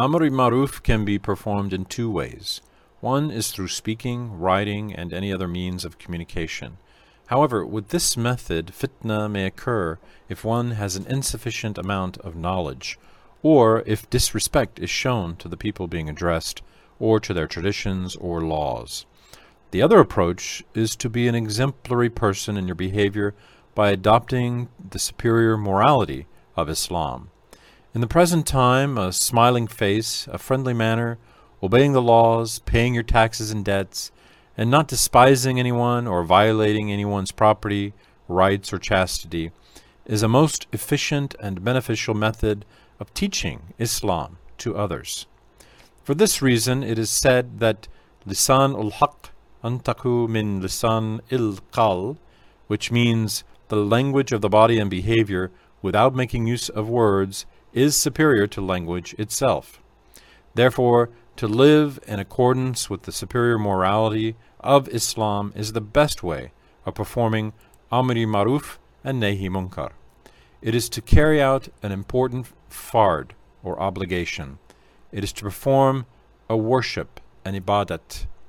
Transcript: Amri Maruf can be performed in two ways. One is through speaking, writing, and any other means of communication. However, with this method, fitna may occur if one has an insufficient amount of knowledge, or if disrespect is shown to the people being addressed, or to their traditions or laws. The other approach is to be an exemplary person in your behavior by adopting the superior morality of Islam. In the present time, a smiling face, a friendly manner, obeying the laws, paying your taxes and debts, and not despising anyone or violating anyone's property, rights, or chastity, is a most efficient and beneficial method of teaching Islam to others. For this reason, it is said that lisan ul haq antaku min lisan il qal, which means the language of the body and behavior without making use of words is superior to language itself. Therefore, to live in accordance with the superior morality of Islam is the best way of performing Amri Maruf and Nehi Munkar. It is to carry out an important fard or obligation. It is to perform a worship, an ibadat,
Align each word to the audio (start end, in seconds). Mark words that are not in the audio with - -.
Amri 0.00 0.30
Maruf 0.30 0.82
can 0.82 1.04
be 1.04 1.18
performed 1.18 1.74
in 1.74 1.84
two 1.84 2.10
ways. 2.10 2.62
One 3.00 3.30
is 3.30 3.52
through 3.52 3.68
speaking, 3.68 4.38
writing, 4.38 4.94
and 4.94 5.12
any 5.12 5.30
other 5.30 5.46
means 5.46 5.84
of 5.84 5.98
communication. 5.98 6.78
However, 7.26 7.66
with 7.66 7.88
this 7.88 8.16
method, 8.16 8.68
fitna 8.68 9.30
may 9.30 9.44
occur 9.44 9.98
if 10.26 10.42
one 10.42 10.70
has 10.70 10.96
an 10.96 11.04
insufficient 11.04 11.76
amount 11.76 12.16
of 12.16 12.34
knowledge, 12.34 12.98
or 13.42 13.82
if 13.84 14.08
disrespect 14.08 14.78
is 14.78 14.88
shown 14.88 15.36
to 15.36 15.48
the 15.48 15.58
people 15.58 15.86
being 15.86 16.08
addressed, 16.08 16.62
or 16.98 17.20
to 17.20 17.34
their 17.34 17.46
traditions 17.46 18.16
or 18.16 18.40
laws. 18.40 19.04
The 19.70 19.82
other 19.82 20.00
approach 20.00 20.64
is 20.72 20.96
to 20.96 21.10
be 21.10 21.28
an 21.28 21.34
exemplary 21.34 22.08
person 22.08 22.56
in 22.56 22.66
your 22.66 22.74
behavior 22.74 23.34
by 23.74 23.90
adopting 23.90 24.70
the 24.92 24.98
superior 24.98 25.58
morality 25.58 26.26
of 26.56 26.70
Islam. 26.70 27.28
In 27.92 28.00
the 28.00 28.06
present 28.06 28.46
time, 28.46 28.96
a 28.96 29.12
smiling 29.12 29.66
face, 29.66 30.28
a 30.28 30.38
friendly 30.38 30.72
manner, 30.72 31.18
obeying 31.60 31.92
the 31.92 32.00
laws, 32.00 32.60
paying 32.60 32.94
your 32.94 33.02
taxes 33.02 33.50
and 33.50 33.64
debts, 33.64 34.12
and 34.56 34.70
not 34.70 34.86
despising 34.86 35.58
anyone 35.58 36.06
or 36.06 36.22
violating 36.22 36.92
anyone's 36.92 37.32
property, 37.32 37.92
rights, 38.28 38.72
or 38.72 38.78
chastity, 38.78 39.50
is 40.06 40.22
a 40.22 40.28
most 40.28 40.68
efficient 40.72 41.34
and 41.40 41.64
beneficial 41.64 42.14
method 42.14 42.64
of 43.00 43.12
teaching 43.12 43.74
Islam 43.76 44.38
to 44.58 44.76
others. 44.76 45.26
For 46.04 46.14
this 46.14 46.40
reason, 46.40 46.84
it 46.84 46.96
is 46.96 47.10
said 47.10 47.58
that 47.58 47.88
lisan 48.24 48.72
ul 48.72 48.90
haq 48.90 49.30
antaku 49.64 50.28
min 50.28 50.62
lisan 50.62 51.22
il 51.28 51.58
qal, 51.72 52.18
which 52.68 52.92
means 52.92 53.42
the 53.66 53.74
language 53.74 54.30
of 54.30 54.42
the 54.42 54.48
body 54.48 54.78
and 54.78 54.88
behavior 54.88 55.50
without 55.82 56.14
making 56.14 56.46
use 56.46 56.68
of 56.68 56.88
words 56.88 57.46
is 57.72 57.96
superior 57.96 58.46
to 58.48 58.60
language 58.60 59.14
itself. 59.18 59.80
Therefore, 60.54 61.10
to 61.36 61.46
live 61.46 61.98
in 62.06 62.18
accordance 62.18 62.90
with 62.90 63.02
the 63.02 63.12
superior 63.12 63.58
morality 63.58 64.36
of 64.60 64.88
Islam 64.88 65.52
is 65.56 65.72
the 65.72 65.80
best 65.80 66.22
way 66.22 66.52
of 66.84 66.94
performing 66.94 67.52
Amri 67.90 68.26
Maruf 68.26 68.78
and 69.02 69.22
Nehi 69.22 69.48
Munkar. 69.48 69.92
It 70.60 70.74
is 70.74 70.88
to 70.90 71.00
carry 71.00 71.40
out 71.40 71.68
an 71.82 71.92
important 71.92 72.48
fard 72.68 73.30
or 73.62 73.80
obligation. 73.80 74.58
It 75.12 75.24
is 75.24 75.32
to 75.34 75.44
perform 75.44 76.06
a 76.48 76.56
worship, 76.56 77.20
an 77.44 77.54
ibadat, 77.58 78.26